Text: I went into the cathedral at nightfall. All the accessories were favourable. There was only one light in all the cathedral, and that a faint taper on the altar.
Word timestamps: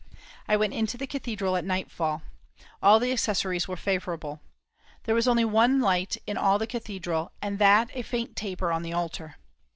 I 0.47 0.57
went 0.57 0.73
into 0.73 0.97
the 0.97 1.05
cathedral 1.05 1.55
at 1.57 1.63
nightfall. 1.63 2.23
All 2.81 2.99
the 2.99 3.11
accessories 3.11 3.67
were 3.67 3.77
favourable. 3.77 4.41
There 5.03 5.13
was 5.13 5.27
only 5.27 5.45
one 5.45 5.79
light 5.79 6.17
in 6.25 6.37
all 6.37 6.57
the 6.57 6.65
cathedral, 6.65 7.31
and 7.39 7.59
that 7.59 7.91
a 7.93 8.01
faint 8.01 8.35
taper 8.35 8.71
on 8.71 8.81
the 8.81 8.93
altar. 8.93 9.35